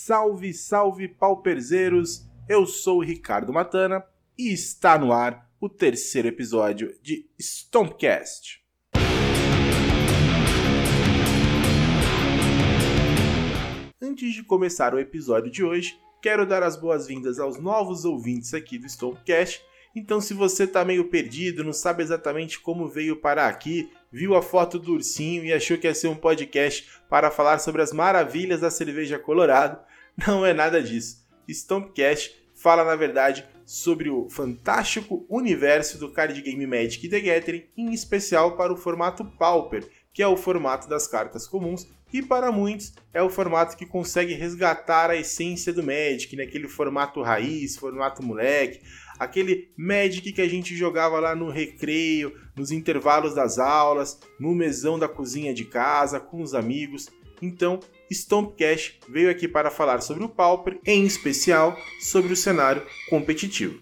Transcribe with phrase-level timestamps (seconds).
[0.00, 2.24] Salve, salve pauperzeiros!
[2.48, 4.02] Eu sou o Ricardo Matana
[4.38, 8.64] e está no ar o terceiro episódio de Stompcast.
[14.00, 18.78] Antes de começar o episódio de hoje, quero dar as boas-vindas aos novos ouvintes aqui
[18.78, 19.60] do Stompcast.
[19.96, 24.42] Então, se você está meio perdido, não sabe exatamente como veio parar aqui, viu a
[24.42, 28.60] foto do ursinho e achou que ia ser um podcast para falar sobre as maravilhas
[28.60, 29.87] da cerveja Colorado,
[30.26, 31.24] não é nada disso.
[31.48, 37.92] Stompcast fala, na verdade, sobre o fantástico universo do card game Magic the Gathering, em
[37.92, 42.94] especial para o formato Pauper, que é o formato das cartas comuns, e para muitos
[43.12, 48.80] é o formato que consegue resgatar a essência do Magic, naquele formato raiz, formato moleque,
[49.18, 54.98] aquele Magic que a gente jogava lá no recreio, nos intervalos das aulas, no mesão
[54.98, 57.08] da cozinha de casa, com os amigos.
[57.42, 57.78] Então,
[58.10, 63.78] Stompcast veio aqui para falar sobre o Pauper, em especial sobre o cenário competitivo.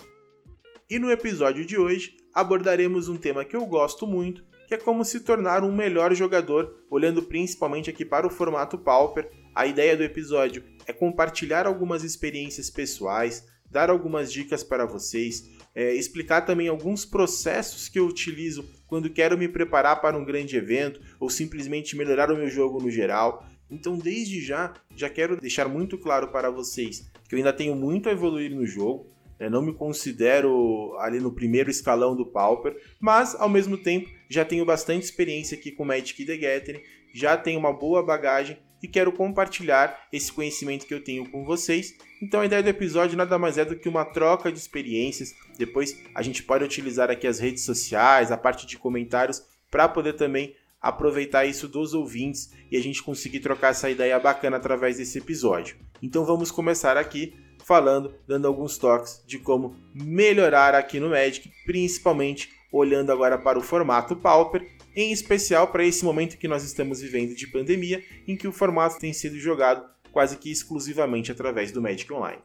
[0.88, 5.04] E no episódio de hoje abordaremos um tema que eu gosto muito, que é como
[5.04, 9.30] se tornar um melhor jogador, olhando principalmente aqui para o formato Pauper.
[9.54, 15.94] A ideia do episódio é compartilhar algumas experiências pessoais, dar algumas dicas para vocês, é,
[15.94, 21.00] explicar também alguns processos que eu utilizo quando quero me preparar para um grande evento
[21.20, 23.46] ou simplesmente melhorar o meu jogo no geral.
[23.70, 28.08] Então, desde já, já quero deixar muito claro para vocês que eu ainda tenho muito
[28.08, 29.10] a evoluir no jogo.
[29.38, 34.44] Eu não me considero ali no primeiro escalão do Pauper, mas ao mesmo tempo já
[34.44, 36.80] tenho bastante experiência aqui com Magic the Gathering,
[37.12, 41.94] já tenho uma boa bagagem e quero compartilhar esse conhecimento que eu tenho com vocês.
[42.22, 45.34] Então a ideia do episódio nada mais é do que uma troca de experiências.
[45.58, 50.14] Depois a gente pode utilizar aqui as redes sociais, a parte de comentários para poder
[50.14, 55.18] também aproveitar isso dos ouvintes e a gente conseguir trocar essa ideia bacana através desse
[55.18, 55.76] episódio.
[56.02, 62.50] Então vamos começar aqui falando, dando alguns toques de como melhorar aqui no Magic, principalmente
[62.70, 67.34] olhando agora para o formato Pauper em especial para esse momento que nós estamos vivendo
[67.34, 72.10] de pandemia, em que o formato tem sido jogado quase que exclusivamente através do Magic
[72.10, 72.40] Online.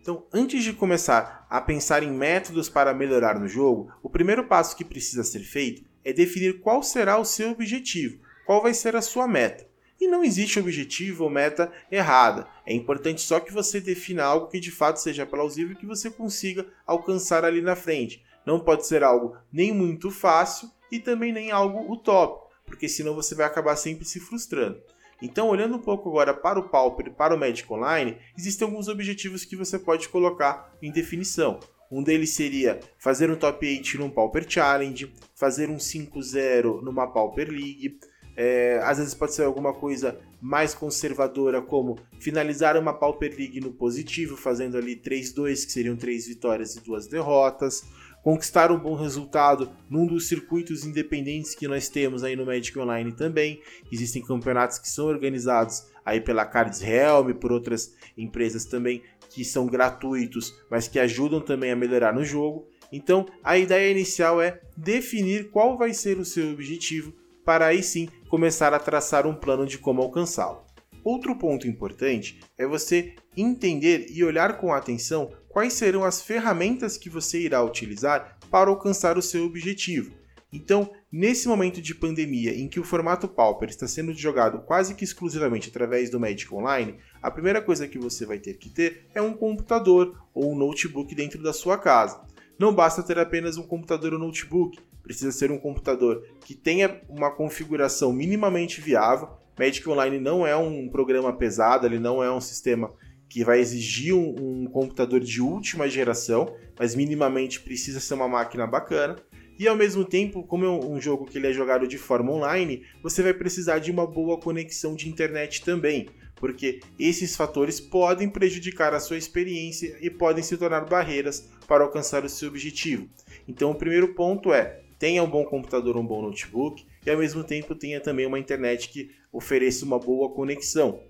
[0.00, 4.76] Então, antes de começar a pensar em métodos para melhorar no jogo, o primeiro passo
[4.76, 9.02] que precisa ser feito é definir qual será o seu objetivo, qual vai ser a
[9.02, 9.66] sua meta.
[10.00, 12.48] E não existe objetivo ou meta errada.
[12.66, 16.10] É importante só que você defina algo que de fato seja plausível e que você
[16.10, 18.24] consiga alcançar ali na frente.
[18.44, 23.34] Não pode ser algo nem muito fácil e também nem algo utópico, porque senão você
[23.34, 24.82] vai acabar sempre se frustrando.
[25.22, 28.88] Então, olhando um pouco agora para o Pauper e para o Magic Online, existem alguns
[28.88, 31.60] objetivos que você pode colocar em definição.
[31.92, 37.50] Um deles seria fazer um top 8 num Pauper Challenge, fazer um 5-0 numa Pauper
[37.50, 37.98] League.
[38.34, 43.72] É, às vezes pode ser alguma coisa mais conservadora, como finalizar uma Pauper League no
[43.72, 47.84] positivo, fazendo ali 3-2, que seriam 3 vitórias e 2 derrotas
[48.22, 53.12] conquistar um bom resultado num dos circuitos independentes que nós temos aí no Magic Online
[53.12, 53.60] também.
[53.90, 59.02] Existem campeonatos que são organizados aí pela Cards Realm, por outras empresas também
[59.32, 62.68] que são gratuitos, mas que ajudam também a melhorar no jogo.
[62.92, 68.08] Então, a ideia inicial é definir qual vai ser o seu objetivo para aí sim
[68.28, 70.64] começar a traçar um plano de como alcançá-lo.
[71.04, 77.10] Outro ponto importante é você entender e olhar com atenção quais serão as ferramentas que
[77.10, 80.12] você irá utilizar para alcançar o seu objetivo.
[80.52, 85.02] Então, nesse momento de pandemia em que o formato Pauper está sendo jogado quase que
[85.02, 89.22] exclusivamente através do Magic Online, a primeira coisa que você vai ter que ter é
[89.22, 92.20] um computador ou um notebook dentro da sua casa.
[92.58, 97.30] Não basta ter apenas um computador ou notebook, precisa ser um computador que tenha uma
[97.30, 99.30] configuração minimamente viável.
[99.58, 102.92] Magic Online não é um programa pesado, ele não é um sistema
[103.28, 108.66] que vai exigir um, um, computador de última geração, mas minimamente precisa ser uma máquina
[108.66, 109.16] bacana.
[109.62, 112.82] E ao mesmo tempo, como é um jogo que ele é jogado de forma online,
[113.00, 118.92] você vai precisar de uma boa conexão de internet também, porque esses fatores podem prejudicar
[118.92, 123.08] a sua experiência e podem se tornar barreiras para alcançar o seu objetivo.
[123.46, 127.44] Então, o primeiro ponto é tenha um bom computador, um bom notebook e ao mesmo
[127.44, 131.04] tempo tenha também uma internet que ofereça uma boa conexão.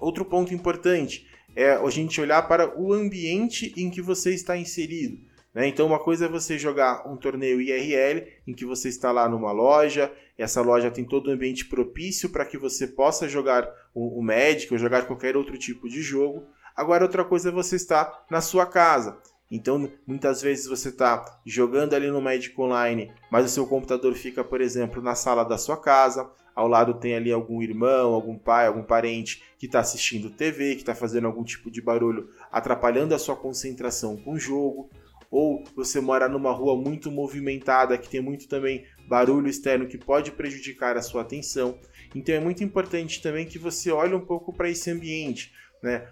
[0.00, 5.27] Outro ponto importante é a gente olhar para o ambiente em que você está inserido.
[5.58, 5.66] Né?
[5.66, 9.50] Então, uma coisa é você jogar um torneio IRL, em que você está lá numa
[9.50, 14.20] loja, essa loja tem todo o um ambiente propício para que você possa jogar o,
[14.20, 16.46] o Magic ou jogar qualquer outro tipo de jogo.
[16.76, 19.18] Agora, outra coisa é você estar na sua casa.
[19.50, 24.44] Então, muitas vezes você está jogando ali no Magic Online, mas o seu computador fica,
[24.44, 26.30] por exemplo, na sala da sua casa.
[26.54, 30.82] Ao lado tem ali algum irmão, algum pai, algum parente que está assistindo TV, que
[30.82, 34.88] está fazendo algum tipo de barulho, atrapalhando a sua concentração com o jogo.
[35.30, 40.32] Ou você mora numa rua muito movimentada, que tem muito também barulho externo que pode
[40.32, 41.78] prejudicar a sua atenção.
[42.14, 45.52] Então é muito importante também que você olhe um pouco para esse ambiente.
[45.82, 46.08] Né?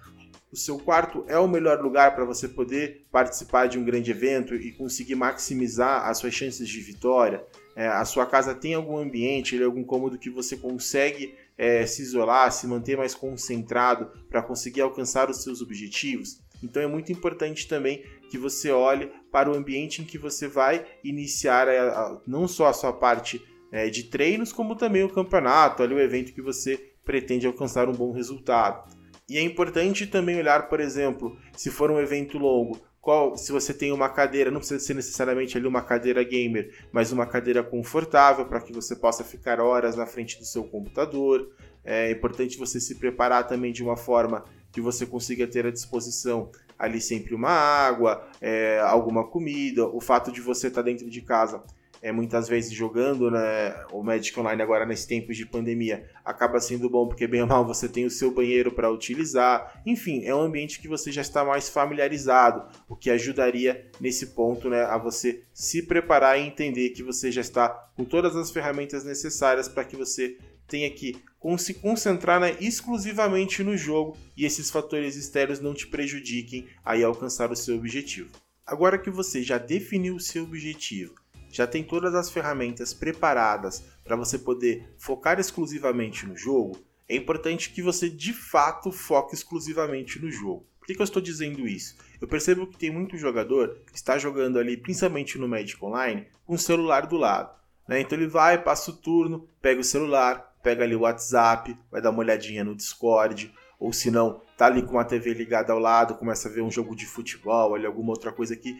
[0.52, 4.54] o seu quarto é o melhor lugar para você poder participar de um grande evento
[4.54, 7.44] e conseguir maximizar as suas chances de vitória.
[7.76, 12.50] É, a sua casa tem algum ambiente, algum cômodo que você consegue é, se isolar,
[12.52, 16.40] se manter mais concentrado para conseguir alcançar os seus objetivos.
[16.62, 20.84] Então é muito importante também que você olhe para o ambiente em que você vai
[21.04, 25.08] iniciar a, é, a, não só a sua parte é, de treinos, como também o
[25.08, 28.90] campeonato, ali, o evento que você pretende alcançar um bom resultado.
[29.28, 33.72] E é importante também olhar, por exemplo, se for um evento longo, qual, se você
[33.72, 38.46] tem uma cadeira, não precisa ser necessariamente ali uma cadeira gamer, mas uma cadeira confortável
[38.46, 41.48] para que você possa ficar horas na frente do seu computador.
[41.84, 44.44] É importante você se preparar também de uma forma
[44.76, 49.86] que você consiga ter à disposição ali sempre uma água, é, alguma comida.
[49.86, 51.64] O fato de você estar tá dentro de casa
[52.02, 56.90] é, muitas vezes jogando né, o Magic Online agora nesses tempos de pandemia acaba sendo
[56.90, 59.80] bom porque bem ou mal você tem o seu banheiro para utilizar.
[59.86, 64.68] Enfim, é um ambiente que você já está mais familiarizado, o que ajudaria nesse ponto
[64.68, 69.04] né, a você se preparar e entender que você já está com todas as ferramentas
[69.04, 70.36] necessárias para que você
[70.66, 71.22] tenha que
[71.58, 77.52] se concentrar né, exclusivamente no jogo e esses fatores externos não te prejudiquem a alcançar
[77.52, 78.30] o seu objetivo.
[78.66, 81.14] Agora que você já definiu o seu objetivo,
[81.52, 86.78] já tem todas as ferramentas preparadas para você poder focar exclusivamente no jogo,
[87.08, 90.66] é importante que você de fato foque exclusivamente no jogo.
[90.80, 91.96] Por que, que eu estou dizendo isso?
[92.20, 96.54] Eu percebo que tem muito jogador que está jogando ali, principalmente no Magic Online, com
[96.54, 97.54] o celular do lado.
[97.88, 98.00] Né?
[98.00, 102.10] Então ele vai, passa o turno, pega o celular, pega ali o WhatsApp, vai dar
[102.10, 106.16] uma olhadinha no Discord, ou se não, tá ali com a TV ligada ao lado,
[106.16, 108.76] começa a ver um jogo de futebol, ali alguma outra coisa que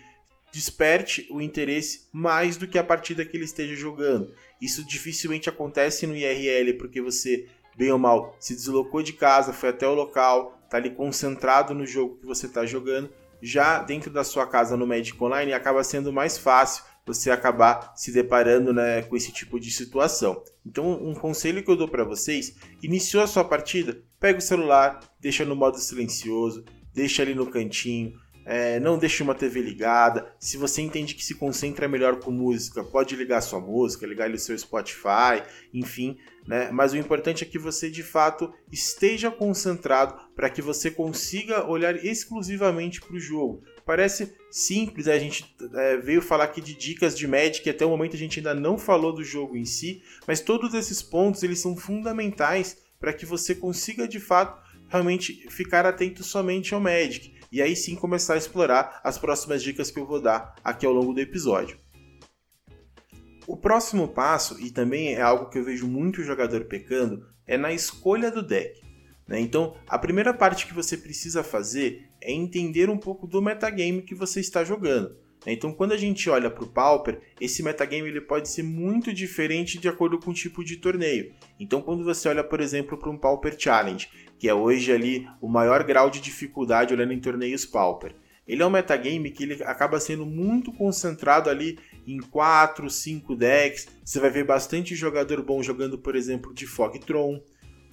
[0.52, 4.34] desperte o interesse mais do que a partida que ele esteja jogando.
[4.60, 7.46] Isso dificilmente acontece no IRL porque você,
[7.76, 11.86] bem ou mal, se deslocou de casa, foi até o local, está ali concentrado no
[11.86, 13.08] jogo que você está jogando.
[13.40, 18.10] Já dentro da sua casa no Magic Online acaba sendo mais fácil você acabar se
[18.10, 20.42] deparando né, com esse tipo de situação.
[20.64, 25.00] Então, um conselho que eu dou para vocês: iniciou a sua partida, pega o celular,
[25.20, 28.12] deixa no modo silencioso, deixa ali no cantinho,
[28.44, 30.32] é, não deixe uma TV ligada.
[30.38, 34.38] Se você entende que se concentra melhor com música, pode ligar sua música, ligar o
[34.38, 35.42] seu Spotify,
[35.74, 36.16] enfim.
[36.46, 36.70] Né?
[36.70, 41.96] Mas o importante é que você de fato esteja concentrado para que você consiga olhar
[42.04, 43.64] exclusivamente para o jogo.
[43.86, 48.16] Parece simples, a gente é, veio falar aqui de dicas de Magic, até o momento
[48.16, 51.76] a gente ainda não falou do jogo em si, mas todos esses pontos eles são
[51.76, 57.76] fundamentais para que você consiga de fato realmente ficar atento somente ao Magic e aí
[57.76, 61.20] sim começar a explorar as próximas dicas que eu vou dar aqui ao longo do
[61.20, 61.78] episódio.
[63.46, 67.72] O próximo passo, e também é algo que eu vejo muito jogador pecando, é na
[67.72, 68.80] escolha do deck.
[69.26, 69.40] Né?
[69.40, 74.14] Então, a primeira parte que você precisa fazer é entender um pouco do metagame que
[74.14, 75.10] você está jogando.
[75.46, 75.52] Né?
[75.52, 79.78] Então, quando a gente olha para o Pauper, esse metagame ele pode ser muito diferente
[79.78, 81.32] de acordo com o tipo de torneio.
[81.60, 84.08] Então, quando você olha, por exemplo, para um Pauper Challenge,
[84.38, 88.12] que é hoje ali o maior grau de dificuldade olhando em torneios Pauper,
[88.46, 93.88] ele é um metagame que ele acaba sendo muito concentrado ali em 4, 5 decks.
[94.04, 97.40] Você vai ver bastante jogador bom jogando, por exemplo, de Fogtron.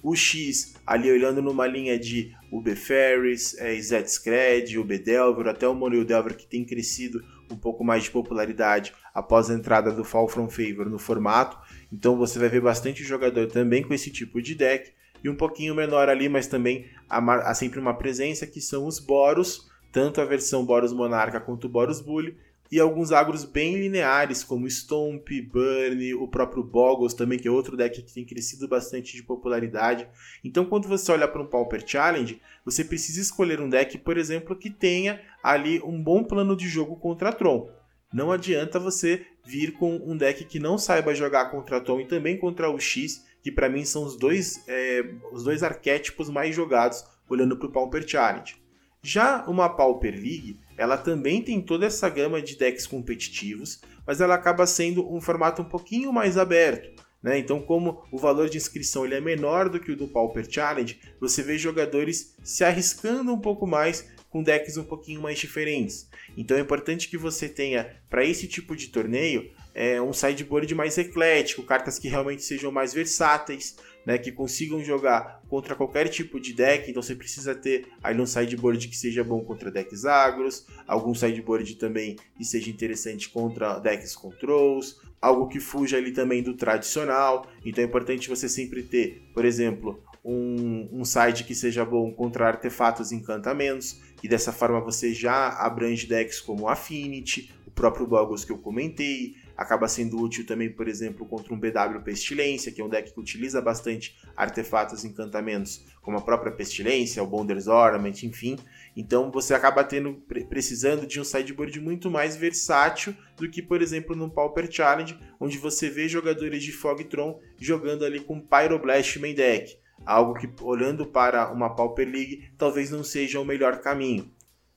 [0.04, 5.74] O X ali olhando numa linha de UB Ferris, é, Zetscred, UB Delver, até o
[5.74, 10.28] Mono Delver que tem crescido um pouco mais de popularidade após a entrada do Fall
[10.28, 11.56] From Favor no formato.
[11.90, 14.92] Então você vai ver bastante jogador também com esse tipo de deck.
[15.24, 17.18] E um pouquinho menor ali, mas também há,
[17.48, 21.70] há sempre uma presença que são os Boros, tanto a versão Boros Monarca quanto o
[21.70, 22.36] Boros Bully,
[22.70, 27.76] e alguns agros bem lineares, como Stomp, Burn, o próprio Boggles também, que é outro
[27.76, 30.08] deck que tem crescido bastante de popularidade.
[30.42, 34.56] Então, quando você olha para um Pauper Challenge, você precisa escolher um deck, por exemplo,
[34.56, 37.68] que tenha ali um bom plano de jogo contra Tron.
[38.12, 42.38] Não adianta você vir com um deck que não saiba jogar contra Tron e também
[42.38, 47.04] contra o X, que para mim são os dois, é, os dois arquétipos mais jogados
[47.28, 48.63] olhando para o Pauper Challenge.
[49.06, 54.34] Já uma Pauper League, ela também tem toda essa gama de decks competitivos, mas ela
[54.34, 57.04] acaba sendo um formato um pouquinho mais aberto.
[57.22, 57.38] Né?
[57.38, 60.98] Então, como o valor de inscrição ele é menor do que o do Pauper Challenge,
[61.20, 66.08] você vê jogadores se arriscando um pouco mais com decks um pouquinho mais diferentes.
[66.36, 70.98] Então é importante que você tenha, para esse tipo de torneio, é, um sideboard mais
[70.98, 76.52] eclético, cartas que realmente sejam mais versáteis, né, que consigam jogar contra qualquer tipo de
[76.52, 81.14] deck, então você precisa ter aí um sideboard que seja bom contra decks agros, algum
[81.14, 87.46] sideboard também que seja interessante contra decks controls, algo que fuja ali também do tradicional,
[87.64, 92.48] então é importante você sempre ter, por exemplo, um, um side que seja bom contra
[92.48, 98.44] artefatos e encantamentos, e dessa forma você já abrange decks como Affinity, o próprio Boggles
[98.44, 102.84] que eu comentei, acaba sendo útil também, por exemplo, contra um BW Pestilência, que é
[102.84, 108.22] um deck que utiliza bastante artefatos e encantamentos, como a própria Pestilência, o Bonder's Ornament,
[108.24, 108.56] enfim.
[108.96, 110.14] Então você acaba tendo
[110.48, 115.58] precisando de um sideboard muito mais versátil do que, por exemplo, no Pauper Challenge, onde
[115.58, 119.76] você vê jogadores de Fogtron jogando ali com Pyroblast main deck.
[120.04, 124.30] Algo que, olhando para uma Pauper League, talvez não seja o melhor caminho.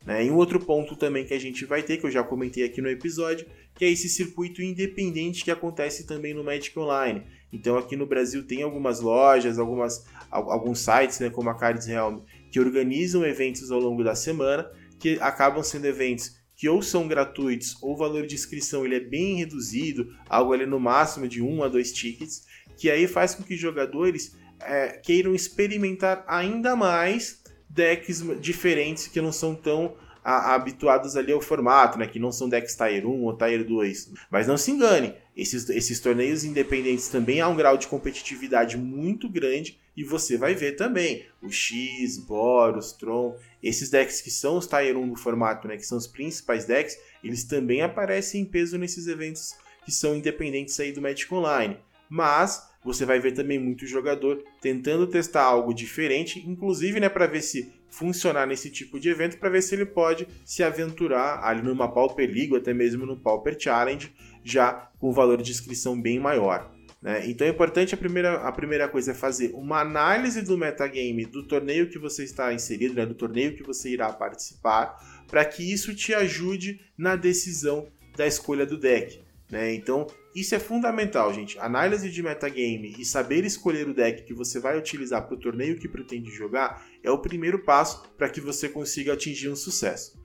[0.08, 0.24] Né?
[0.26, 2.82] E um outro ponto também que a gente vai ter, que eu já comentei aqui
[2.82, 3.46] no episódio,
[3.78, 7.24] que é esse circuito independente que acontece também no Magic Online.
[7.54, 12.20] Então aqui no Brasil tem algumas lojas, algumas, alguns sites, né, como a Cards Realm,
[12.52, 14.70] que organizam eventos ao longo da semana,
[15.00, 19.00] que acabam sendo eventos que ou são gratuitos ou o valor de inscrição ele é
[19.00, 23.44] bem reduzido, algo ali no máximo de um a dois tickets, que aí faz com
[23.44, 29.96] que jogadores é, queiram experimentar ainda mais decks diferentes que não são tão
[30.28, 32.06] a, habituados ali ao formato, né?
[32.06, 34.12] Que não são decks Tier 1 ou Tier 2.
[34.30, 39.30] Mas não se engane, esses, esses torneios independentes também há um grau de competitividade muito
[39.30, 44.68] grande e você vai ver também o X, Boros, Tron, esses decks que são os
[44.68, 45.78] Tier 1 do formato, né?
[45.78, 49.56] Que são os principais decks, eles também aparecem em peso nesses eventos
[49.86, 51.78] que são independentes aí do Magic Online.
[52.10, 57.42] Mas você vai ver também muito jogador tentando testar algo diferente, inclusive né, para ver
[57.42, 61.92] se funcionar nesse tipo de evento, para ver se ele pode se aventurar ali numa
[61.92, 64.14] Pauper League ou até mesmo no Pauper Challenge,
[64.44, 66.72] já com valor de inscrição bem maior.
[67.02, 67.30] Né?
[67.30, 71.44] Então é importante a primeira, a primeira coisa é fazer uma análise do metagame do
[71.44, 75.96] torneio que você está inserido, né, do torneio que você irá participar, para que isso
[75.96, 79.22] te ajude na decisão da escolha do deck.
[79.50, 79.74] Né?
[79.74, 81.58] Então, isso é fundamental, gente.
[81.60, 85.80] Análise de metagame e saber escolher o deck que você vai utilizar para o torneio
[85.80, 90.20] que pretende jogar é o primeiro passo para que você consiga atingir um sucesso.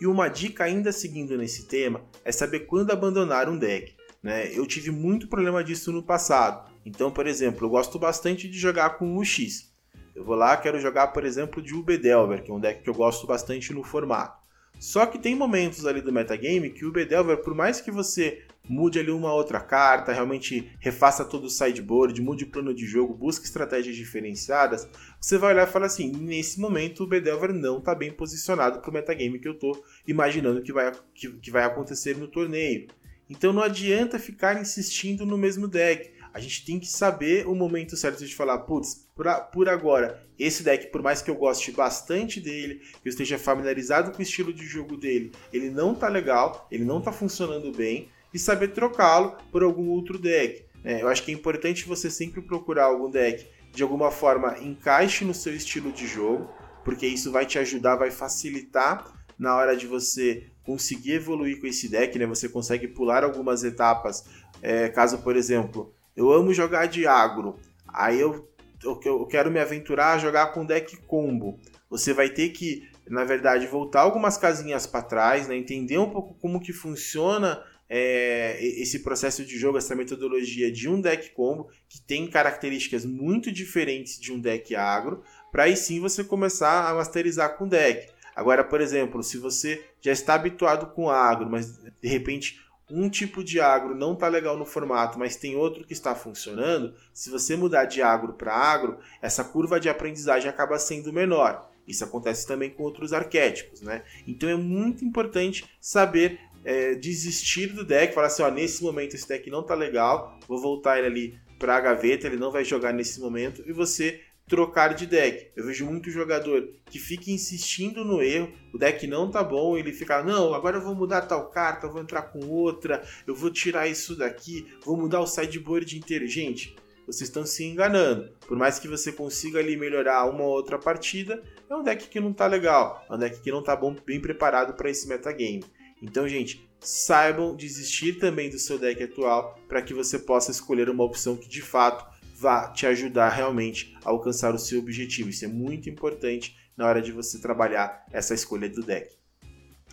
[0.00, 3.94] E uma dica ainda seguindo nesse tema é saber quando abandonar um deck.
[4.22, 4.50] Né?
[4.56, 6.70] Eu tive muito problema disso no passado.
[6.84, 9.72] Então, por exemplo, eu gosto bastante de jogar com o X.
[10.14, 12.94] Eu vou lá, quero jogar, por exemplo, de Ubedelver, que é um deck que eu
[12.94, 14.41] gosto bastante no formato.
[14.82, 18.98] Só que tem momentos ali do metagame que o Bedelver, por mais que você mude
[18.98, 23.44] ali uma outra carta, realmente refaça todo o sideboard, mude o plano de jogo, busque
[23.44, 24.88] estratégias diferenciadas,
[25.20, 28.90] você vai olhar e falar assim, nesse momento o Bedelver não está bem posicionado para
[28.90, 32.88] o metagame que eu estou imaginando que vai, que, que vai acontecer no torneio.
[33.30, 36.10] Então não adianta ficar insistindo no mesmo deck.
[36.34, 39.06] A gente tem que saber o momento certo de falar, putz,
[39.52, 44.12] por, agora, esse deck, por mais que eu goste bastante dele, que eu esteja familiarizado
[44.12, 48.08] com o estilo de jogo dele, ele não tá legal, ele não tá funcionando bem,
[48.32, 50.64] e saber trocá-lo por algum outro deck.
[50.84, 55.24] É, eu acho que é importante você sempre procurar algum deck de alguma forma encaixe
[55.24, 56.50] no seu estilo de jogo,
[56.84, 59.06] porque isso vai te ajudar, vai facilitar
[59.38, 62.26] na hora de você conseguir evoluir com esse deck, né?
[62.26, 64.24] Você consegue pular algumas etapas.
[64.60, 67.58] É, caso, por exemplo, eu amo jogar de agro.
[67.86, 68.48] Aí eu,
[68.82, 71.58] eu, eu quero me aventurar a jogar com deck combo.
[71.90, 75.56] Você vai ter que, na verdade, voltar algumas casinhas para trás, né?
[75.56, 77.62] entender um pouco como que funciona
[77.94, 83.52] é, esse processo de jogo, essa metodologia de um deck combo, que tem características muito
[83.52, 88.10] diferentes de um deck agro, para aí sim você começar a masterizar com deck.
[88.34, 92.58] Agora, por exemplo, se você já está habituado com agro, mas de repente
[92.92, 96.94] um tipo de agro não está legal no formato, mas tem outro que está funcionando,
[97.12, 101.70] se você mudar de agro para agro, essa curva de aprendizagem acaba sendo menor.
[101.88, 104.02] Isso acontece também com outros arquétipos, né?
[104.26, 109.26] Então é muito importante saber é, desistir do deck, falar assim, ó, nesse momento esse
[109.26, 112.92] deck não está legal, vou voltar ele ali para a gaveta, ele não vai jogar
[112.92, 114.20] nesse momento, e você
[114.52, 115.50] trocar de deck.
[115.56, 119.94] Eu vejo muito jogador que fica insistindo no erro, o deck não tá bom, ele
[119.94, 123.88] fica, não, agora eu vou mudar tal carta, vou entrar com outra, eu vou tirar
[123.88, 126.26] isso daqui, vou mudar o sideboard inteiro.
[126.26, 128.30] Gente, vocês estão se enganando.
[128.46, 132.20] Por mais que você consiga ali melhorar uma ou outra partida, é um deck que
[132.20, 135.64] não tá legal, é um deck que não tá bom, bem preparado para esse metagame.
[136.02, 141.04] Então, gente, saibam desistir também do seu deck atual para que você possa escolher uma
[141.04, 142.11] opção que de fato
[142.42, 145.30] vá te ajudar realmente a alcançar o seu objetivo.
[145.30, 149.16] Isso é muito importante na hora de você trabalhar essa escolha do deck.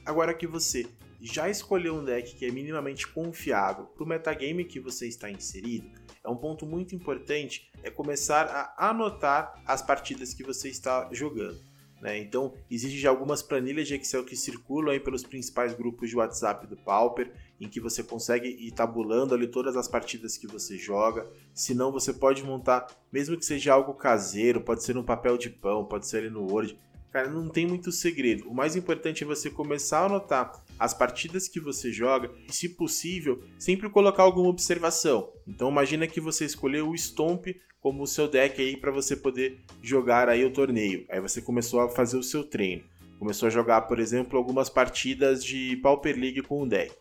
[0.03, 0.87] Agora que você
[1.21, 5.91] já escolheu um deck que é minimamente confiável para o metagame que você está inserido,
[6.23, 11.59] é um ponto muito importante é começar a anotar as partidas que você está jogando.
[12.01, 12.17] Né?
[12.17, 16.65] Então, existem já algumas planilhas de Excel que circulam aí pelos principais grupos de WhatsApp
[16.65, 21.29] do Pauper, em que você consegue ir tabulando ali todas as partidas que você joga.
[21.53, 25.49] Se não, você pode montar, mesmo que seja algo caseiro, pode ser um papel de
[25.49, 26.79] pão, pode ser ali no Word.
[27.11, 28.47] Cara, não tem muito segredo.
[28.47, 32.69] O mais importante é você começar a anotar as partidas que você joga e, se
[32.69, 35.33] possível, sempre colocar alguma observação.
[35.47, 37.47] Então, imagina que você escolheu o Stomp
[37.81, 41.05] como o seu deck aí para você poder jogar aí o torneio.
[41.09, 42.83] Aí você começou a fazer o seu treino.
[43.17, 46.93] Começou a jogar, por exemplo, algumas partidas de Pauper League com o deck.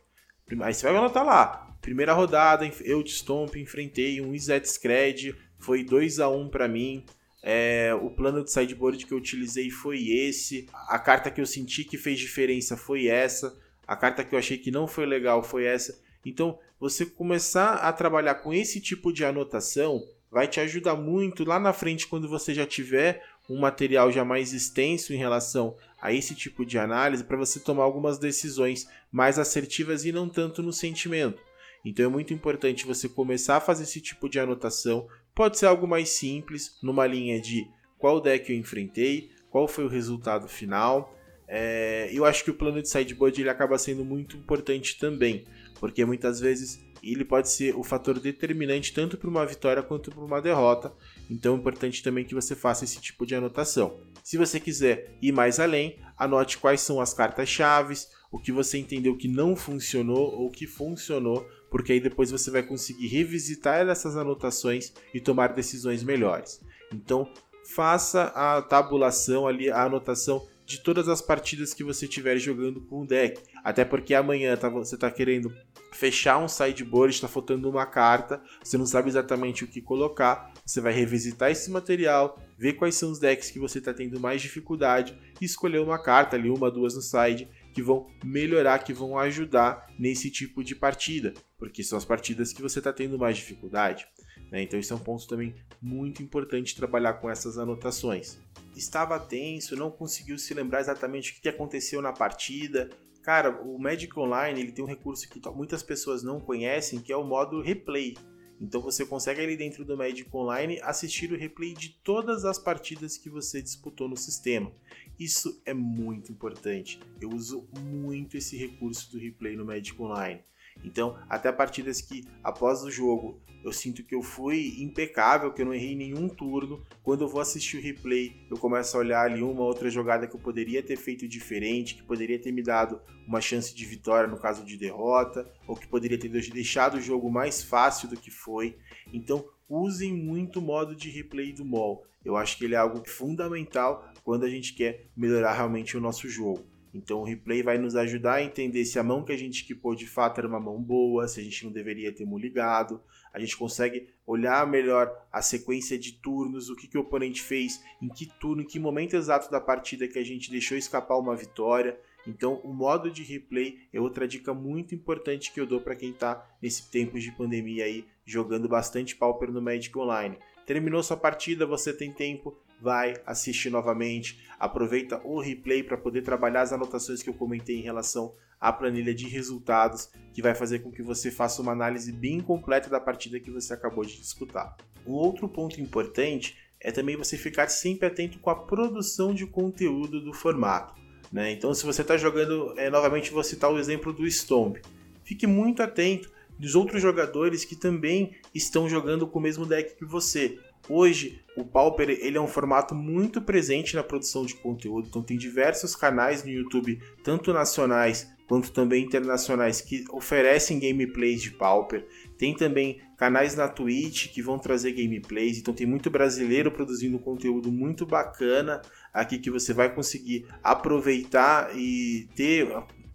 [0.62, 1.76] Aí você vai anotar lá.
[1.80, 7.04] Primeira rodada, eu de Stomp enfrentei um Izet Scred, foi 2 a 1 para mim.
[7.42, 10.68] É, o plano de sideboard que eu utilizei foi esse.
[10.88, 13.56] A carta que eu senti que fez diferença foi essa.
[13.86, 15.98] A carta que eu achei que não foi legal foi essa.
[16.24, 21.58] Então, você começar a trabalhar com esse tipo de anotação vai te ajudar muito lá
[21.58, 26.34] na frente quando você já tiver um material já mais extenso em relação a esse
[26.34, 31.42] tipo de análise para você tomar algumas decisões mais assertivas e não tanto no sentimento.
[31.84, 35.08] Então é muito importante você começar a fazer esse tipo de anotação.
[35.34, 37.66] Pode ser algo mais simples, numa linha de
[37.96, 41.14] qual deck eu enfrentei, qual foi o resultado final.
[41.46, 45.46] É, eu acho que o plano de sideboard ele acaba sendo muito importante também,
[45.80, 50.24] porque muitas vezes ele pode ser o fator determinante tanto para uma vitória quanto para
[50.24, 50.92] uma derrota.
[51.30, 54.00] Então é importante também que você faça esse tipo de anotação.
[54.22, 57.94] Se você quiser ir mais além, anote quais são as cartas-chave,
[58.30, 62.62] o que você entendeu que não funcionou ou que funcionou, porque aí depois você vai
[62.62, 66.60] conseguir revisitar essas anotações e tomar decisões melhores.
[66.92, 67.30] Então,
[67.74, 73.00] faça a tabulação ali, a anotação de todas as partidas que você estiver jogando com
[73.00, 73.40] o deck.
[73.64, 75.50] Até porque amanhã tá, você está querendo
[75.94, 80.78] fechar um sideboard, está faltando uma carta, você não sabe exatamente o que colocar, você
[80.78, 85.18] vai revisitar esse material, ver quais são os decks que você está tendo mais dificuldade
[85.40, 89.86] e escolher uma carta ali, uma, duas no side, que vão melhorar, que vão ajudar
[89.98, 94.06] nesse tipo de partida, porque são as partidas que você está tendo mais dificuldade.
[94.50, 94.62] Né?
[94.62, 98.38] Então, isso é um ponto também muito importante trabalhar com essas anotações
[98.78, 102.88] estava tenso, não conseguiu se lembrar exatamente o que aconteceu na partida.
[103.22, 107.16] Cara, o Magic Online ele tem um recurso que muitas pessoas não conhecem, que é
[107.16, 108.16] o modo replay.
[108.60, 113.16] Então você consegue ali dentro do Magic Online assistir o replay de todas as partidas
[113.16, 114.72] que você disputou no sistema.
[115.18, 116.98] Isso é muito importante.
[117.20, 120.40] Eu uso muito esse recurso do replay no Magic Online.
[120.84, 125.66] Então, até partidas que após o jogo eu sinto que eu fui impecável, que eu
[125.66, 126.82] não errei nenhum turno.
[127.02, 130.34] Quando eu vou assistir o replay, eu começo a olhar ali uma outra jogada que
[130.34, 134.38] eu poderia ter feito diferente, que poderia ter me dado uma chance de vitória no
[134.38, 138.78] caso de derrota, ou que poderia ter deixado o jogo mais fácil do que foi.
[139.12, 142.06] Então, usem muito o modo de replay do MOL.
[142.24, 146.28] Eu acho que ele é algo fundamental quando a gente quer melhorar realmente o nosso
[146.28, 146.64] jogo.
[146.92, 149.94] Então o replay vai nos ajudar a entender se a mão que a gente equipou
[149.94, 153.00] de fato era uma mão boa, se a gente não deveria ter ligado.
[153.32, 157.82] A gente consegue olhar melhor a sequência de turnos, o que, que o oponente fez,
[158.00, 161.36] em que turno, em que momento exato da partida que a gente deixou escapar uma
[161.36, 161.98] vitória.
[162.26, 166.10] Então, o modo de replay é outra dica muito importante que eu dou para quem
[166.10, 170.36] está nesse tempo de pandemia aí, jogando bastante Pauper no Magic Online.
[170.66, 176.62] Terminou sua partida, você tem tempo, vai assistir novamente, aproveita o replay para poder trabalhar
[176.62, 180.90] as anotações que eu comentei em relação à planilha de resultados, que vai fazer com
[180.90, 184.76] que você faça uma análise bem completa da partida que você acabou de disputar.
[185.06, 190.20] Um outro ponto importante é também você ficar sempre atento com a produção de conteúdo
[190.20, 190.94] do formato.
[191.32, 191.52] Né?
[191.52, 194.78] Então, se você está jogando, é, novamente vou citar o exemplo do Stomp,
[195.24, 200.04] fique muito atento dos outros jogadores que também estão jogando com o mesmo deck que
[200.04, 200.58] você.
[200.88, 205.36] Hoje, o Pauper ele é um formato muito presente na produção de conteúdo, então tem
[205.36, 212.06] diversos canais no YouTube, tanto nacionais quanto também internacionais, que oferecem gameplays de Pauper.
[212.38, 217.70] Tem também canais na Twitch que vão trazer gameplays, então tem muito brasileiro produzindo conteúdo
[217.70, 218.80] muito bacana
[219.12, 222.68] aqui que você vai conseguir aproveitar e ter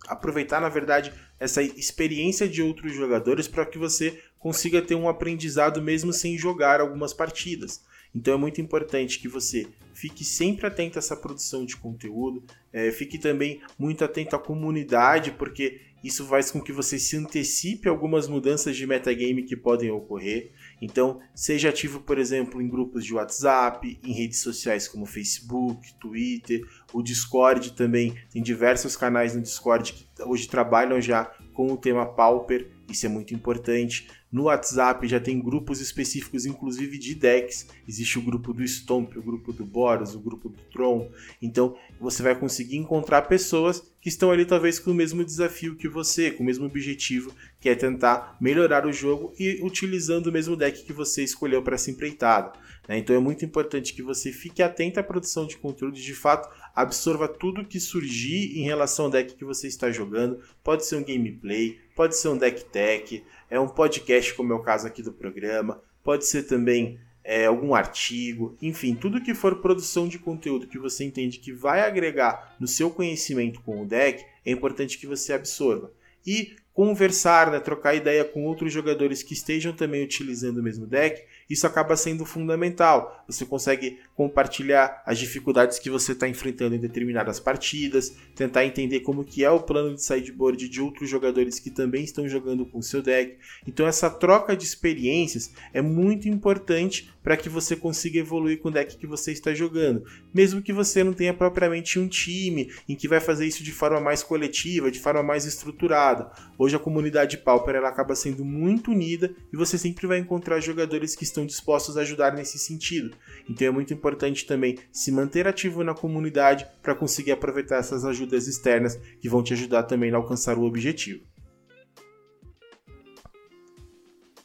[0.07, 5.81] aproveitar na verdade essa experiência de outros jogadores para que você consiga ter um aprendizado
[5.81, 7.81] mesmo sem jogar algumas partidas.
[8.13, 12.91] Então é muito importante que você fique sempre atento a essa produção de conteúdo, é,
[12.91, 18.27] fique também muito atento à comunidade, porque isso faz com que você se antecipe algumas
[18.27, 20.51] mudanças de metagame que podem ocorrer.
[20.81, 26.67] Então, seja ativo, por exemplo, em grupos de WhatsApp, em redes sociais como Facebook, Twitter,
[26.91, 28.13] o Discord também.
[28.29, 33.09] Tem diversos canais no Discord que hoje trabalham já com o tema Pauper, isso é
[33.09, 34.07] muito importante.
[34.31, 37.67] No WhatsApp já tem grupos específicos, inclusive de decks.
[37.87, 41.11] Existe o grupo do Stomp, o grupo do Boros, o grupo do Tron.
[41.41, 45.87] Então você vai conseguir encontrar pessoas que estão ali talvez com o mesmo desafio que
[45.87, 50.55] você, com o mesmo objetivo, que é tentar melhorar o jogo e utilizando o mesmo
[50.55, 52.51] deck que você escolheu para essa empreitada.
[52.87, 52.97] Né?
[52.97, 57.27] Então é muito importante que você fique atento à produção de conteúdo de fato absorva
[57.27, 60.39] tudo que surgir em relação ao deck que você está jogando.
[60.63, 64.63] Pode ser um gameplay, pode ser um deck tech, é um podcast, como é o
[64.63, 70.07] caso aqui do programa, pode ser também é, algum artigo, enfim, tudo que for produção
[70.07, 74.51] de conteúdo que você entende que vai agregar no seu conhecimento com o deck, é
[74.51, 75.91] importante que você absorva.
[76.25, 81.23] E conversar, né, trocar ideia com outros jogadores que estejam também utilizando o mesmo deck,
[81.49, 83.23] isso acaba sendo fundamental.
[83.27, 89.23] Você consegue compartilhar as dificuldades que você está enfrentando em determinadas partidas, tentar entender como
[89.23, 93.01] que é o plano de sideboard de outros jogadores que também estão jogando com seu
[93.01, 93.37] deck.
[93.67, 98.71] Então essa troca de experiências é muito importante para que você consiga evoluir com o
[98.71, 100.03] deck que você está jogando.
[100.33, 104.01] Mesmo que você não tenha propriamente um time em que vai fazer isso de forma
[104.01, 106.29] mais coletiva, de forma mais estruturada.
[106.57, 111.15] Hoje a comunidade Pauper ela acaba sendo muito unida e você sempre vai encontrar jogadores
[111.15, 113.15] que estão dispostos a ajudar nesse sentido.
[113.49, 118.47] Então é muito importante também se manter ativo na comunidade para conseguir aproveitar essas ajudas
[118.47, 121.21] externas que vão te ajudar também a alcançar o objetivo.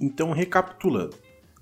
[0.01, 1.17] Então, recapitulando,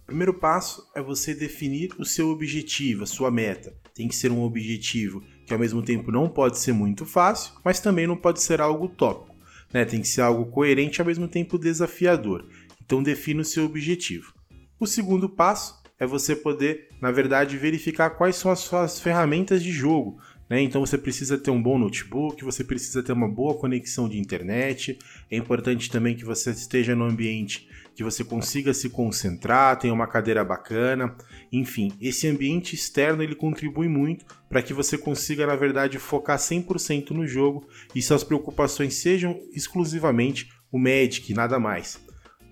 [0.07, 3.75] primeiro passo é você definir o seu objetivo, a sua meta.
[3.95, 7.81] Tem que ser um objetivo que ao mesmo tempo não pode ser muito fácil, mas
[7.81, 9.35] também não pode ser algo utópico.
[9.73, 9.85] Né?
[9.85, 12.47] Tem que ser algo coerente e ao mesmo tempo desafiador.
[12.85, 14.33] Então defina o seu objetivo.
[14.79, 19.73] O segundo passo é você poder, na verdade, verificar quais são as suas ferramentas de
[19.73, 20.21] jogo.
[20.49, 20.61] Né?
[20.61, 24.99] Então você precisa ter um bom notebook, você precisa ter uma boa conexão de internet.
[25.31, 30.07] É importante também que você esteja no ambiente que você consiga se concentrar, tenha uma
[30.07, 31.17] cadeira bacana,
[31.51, 37.13] enfim, esse ambiente externo ele contribui muito para que você consiga, na verdade, focar 100%
[37.13, 41.99] no jogo e suas preocupações sejam exclusivamente o Magic, nada mais.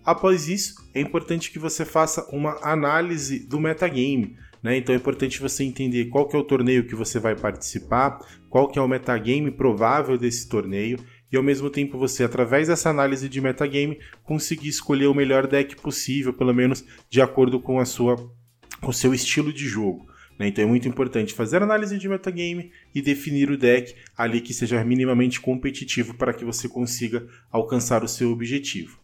[0.03, 4.39] Após isso, é importante que você faça uma análise do metagame.
[4.63, 4.79] Né?
[4.79, 8.67] Então é importante você entender qual que é o torneio que você vai participar, qual
[8.67, 10.99] que é o metagame provável desse torneio
[11.35, 15.75] e ao mesmo tempo você, através dessa análise de metagame, conseguir escolher o melhor deck
[15.77, 18.17] possível, pelo menos de acordo com a sua
[18.81, 20.07] com o seu estilo de jogo.
[20.39, 20.49] Né?
[20.49, 24.85] Então é muito importante fazer análise de metagame e definir o deck ali que seja
[24.85, 29.01] minimamente competitivo para que você consiga alcançar o seu objetivo.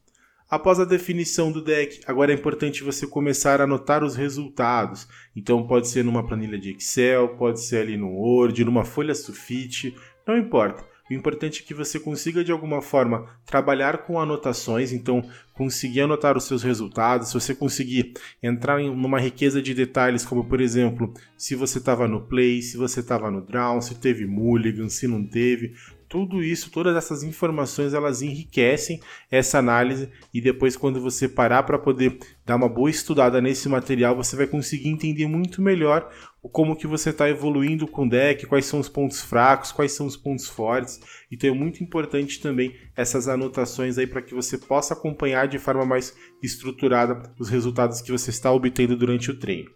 [0.49, 5.09] Após a definição do deck, agora é importante você começar a anotar os resultados.
[5.35, 9.97] Então pode ser numa planilha de Excel, pode ser ali no Word, numa folha sulfite,
[10.27, 10.90] não importa.
[11.11, 16.37] O importante é que você consiga de alguma forma trabalhar com anotações, então conseguir anotar
[16.37, 21.13] os seus resultados, se você conseguir entrar em uma riqueza de detalhes, como por exemplo,
[21.37, 25.27] se você estava no play, se você estava no draw, se teve mulligan, se não
[25.27, 25.75] teve,
[26.11, 31.79] tudo isso, todas essas informações, elas enriquecem essa análise e depois quando você parar para
[31.79, 36.11] poder dar uma boa estudada nesse material, você vai conseguir entender muito melhor
[36.51, 40.05] como que você está evoluindo com o deck, quais são os pontos fracos, quais são
[40.05, 40.99] os pontos fortes.
[41.31, 45.85] Então é muito importante também essas anotações aí para que você possa acompanhar de forma
[45.85, 49.71] mais estruturada os resultados que você está obtendo durante o treino.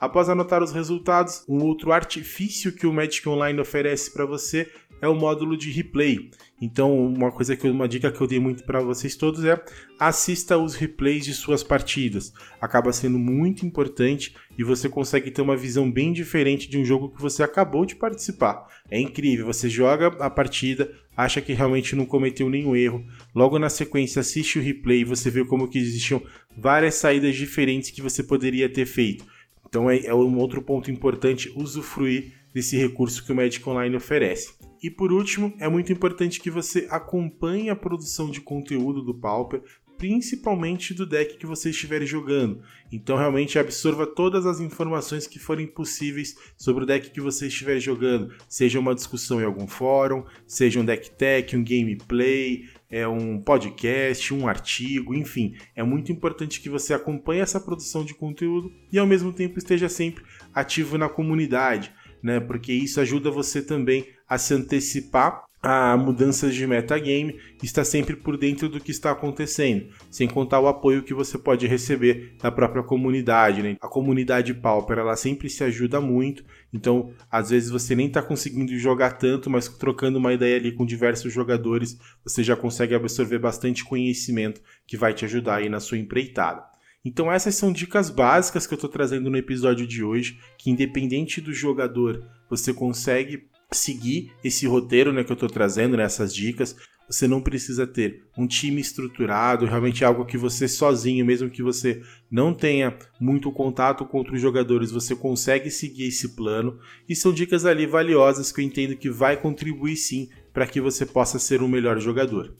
[0.00, 4.70] Após anotar os resultados, um outro artifício que o Magic Online oferece para você
[5.00, 6.30] é o módulo de replay.
[6.60, 9.62] Então, uma coisa que uma dica que eu dei muito para vocês todos é
[9.98, 12.32] assista os replays de suas partidas.
[12.60, 17.10] Acaba sendo muito importante e você consegue ter uma visão bem diferente de um jogo
[17.10, 18.66] que você acabou de participar.
[18.90, 23.68] É incrível, você joga a partida, acha que realmente não cometeu nenhum erro, logo na
[23.68, 26.22] sequência assiste o replay e você vê como que existiam
[26.56, 29.24] várias saídas diferentes que você poderia ter feito.
[29.68, 34.54] Então é, é um outro ponto importante usufruir desse recurso que o Magic Online oferece.
[34.82, 39.62] E por último, é muito importante que você acompanhe a produção de conteúdo do Pauper,
[39.98, 42.62] principalmente do deck que você estiver jogando.
[42.90, 47.80] Então realmente absorva todas as informações que forem possíveis sobre o deck que você estiver
[47.80, 53.38] jogando, seja uma discussão em algum fórum, seja um deck tech, um gameplay, é um
[53.38, 58.98] podcast, um artigo, enfim, é muito importante que você acompanhe essa produção de conteúdo e
[58.98, 62.40] ao mesmo tempo esteja sempre ativo na comunidade, né?
[62.40, 68.36] Porque isso ajuda você também a se antecipar a mudanças de metagame, está sempre por
[68.36, 72.82] dentro do que está acontecendo, sem contar o apoio que você pode receber da própria
[72.82, 73.62] comunidade.
[73.62, 73.76] Né?
[73.80, 78.76] A comunidade Pauper ela sempre se ajuda muito, então às vezes você nem está conseguindo
[78.78, 83.84] jogar tanto, mas trocando uma ideia ali com diversos jogadores, você já consegue absorver bastante
[83.84, 86.67] conhecimento que vai te ajudar aí na sua empreitada.
[87.04, 91.40] Então essas são dicas básicas que eu estou trazendo no episódio de hoje, que independente
[91.40, 96.76] do jogador, você consegue seguir esse roteiro né, que eu estou trazendo, nessas né, dicas.
[97.08, 102.02] Você não precisa ter um time estruturado, realmente algo que você sozinho, mesmo que você
[102.30, 106.78] não tenha muito contato com outros jogadores, você consegue seguir esse plano.
[107.08, 111.06] E são dicas ali valiosas que eu entendo que vai contribuir sim para que você
[111.06, 112.54] possa ser um melhor jogador.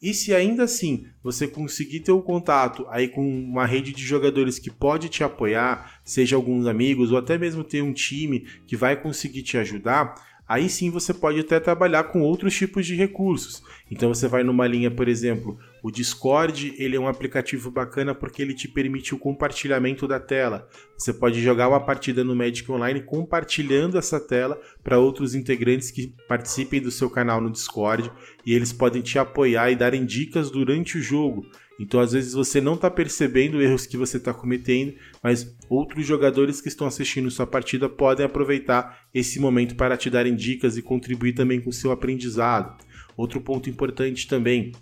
[0.00, 4.58] E se ainda assim você conseguir ter um contato aí com uma rede de jogadores
[4.58, 9.00] que pode te apoiar, seja alguns amigos ou até mesmo ter um time que vai
[9.00, 10.14] conseguir te ajudar,
[10.48, 13.62] aí sim você pode até trabalhar com outros tipos de recursos.
[13.90, 18.40] Então você vai numa linha, por exemplo, o Discord, ele é um aplicativo bacana porque
[18.40, 20.68] ele te permite o compartilhamento da tela.
[20.96, 26.14] Você pode jogar uma partida no Magic Online compartilhando essa tela para outros integrantes que
[26.26, 28.10] participem do seu canal no Discord
[28.46, 31.46] e eles podem te apoiar e darem dicas durante o jogo.
[31.78, 36.60] Então, às vezes, você não está percebendo erros que você está cometendo, mas outros jogadores
[36.60, 41.32] que estão assistindo sua partida podem aproveitar esse momento para te darem dicas e contribuir
[41.32, 42.76] também com seu aprendizado.
[43.16, 44.72] Outro ponto importante também: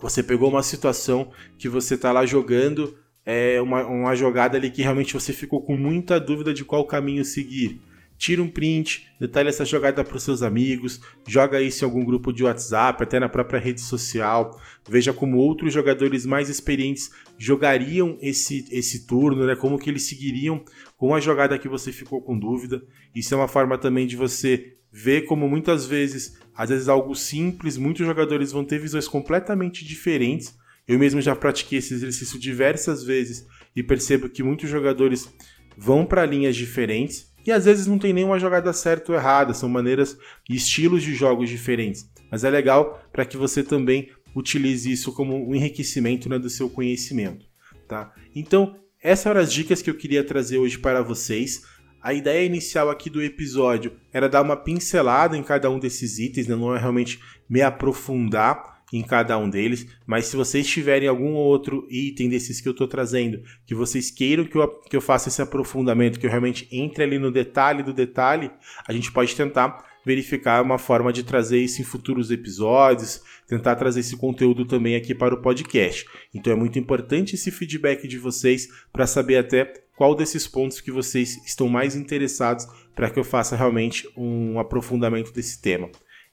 [0.00, 4.82] você pegou uma situação que você está lá jogando, é uma, uma jogada ali que
[4.82, 7.80] realmente você ficou com muita dúvida de qual caminho seguir
[8.18, 12.32] tira um print, detalhe essa jogada para os seus amigos, joga isso em algum grupo
[12.32, 18.66] de WhatsApp, até na própria rede social, veja como outros jogadores mais experientes jogariam esse,
[18.70, 19.54] esse turno, né?
[19.54, 20.64] como que eles seguiriam
[20.96, 22.82] com a jogada que você ficou com dúvida.
[23.14, 27.76] Isso é uma forma também de você ver como muitas vezes, às vezes algo simples,
[27.76, 30.56] muitos jogadores vão ter visões completamente diferentes.
[30.88, 35.28] Eu mesmo já pratiquei esse exercício diversas vezes e percebo que muitos jogadores
[35.76, 39.68] vão para linhas diferentes e às vezes não tem nenhuma jogada certa ou errada, são
[39.68, 42.10] maneiras e estilos de jogos diferentes.
[42.30, 46.68] Mas é legal para que você também utilize isso como um enriquecimento né, do seu
[46.68, 47.46] conhecimento.
[47.88, 48.12] Tá?
[48.34, 51.62] Então, essas eram as dicas que eu queria trazer hoje para vocês.
[52.02, 56.46] A ideia inicial aqui do episódio era dar uma pincelada em cada um desses itens,
[56.46, 56.56] né?
[56.56, 61.86] não é realmente me aprofundar em cada um deles, mas se vocês tiverem algum outro
[61.90, 65.42] item desses que eu estou trazendo, que vocês queiram que eu, que eu faça esse
[65.42, 68.50] aprofundamento, que eu realmente entre ali no detalhe do detalhe,
[68.86, 74.00] a gente pode tentar verificar uma forma de trazer isso em futuros episódios, tentar trazer
[74.00, 76.06] esse conteúdo também aqui para o podcast.
[76.32, 79.64] Então é muito importante esse feedback de vocês para saber até
[79.96, 85.32] qual desses pontos que vocês estão mais interessados para que eu faça realmente um aprofundamento
[85.32, 85.90] desse tema.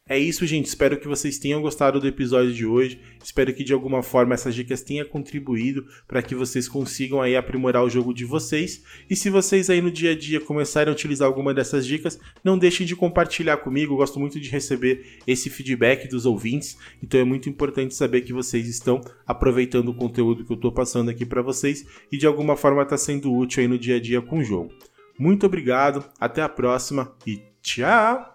[0.07, 0.65] É isso, gente.
[0.65, 2.99] Espero que vocês tenham gostado do episódio de hoje.
[3.23, 7.81] Espero que de alguma forma essas dicas tenham contribuído para que vocês consigam aí aprimorar
[7.85, 8.83] o jogo de vocês.
[9.09, 12.57] E se vocês aí no dia a dia começarem a utilizar alguma dessas dicas, não
[12.57, 13.93] deixem de compartilhar comigo.
[13.93, 16.77] Eu gosto muito de receber esse feedback dos ouvintes.
[17.01, 21.09] Então é muito importante saber que vocês estão aproveitando o conteúdo que eu estou passando
[21.09, 24.21] aqui para vocês e de alguma forma está sendo útil aí no dia a dia
[24.21, 24.73] com o jogo.
[25.17, 28.32] Muito obrigado, até a próxima e tchau!